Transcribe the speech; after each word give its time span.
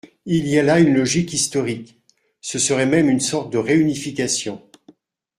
Il 0.25 0.47
y 0.47 0.57
a 0.57 0.63
là 0.63 0.79
une 0.79 0.95
logique 0.95 1.31
historique; 1.31 2.01
ce 2.41 2.57
serait 2.57 2.87
même 2.87 3.07
une 3.07 3.19
sorte 3.19 3.53
de 3.53 3.59
réunification. 3.59 4.59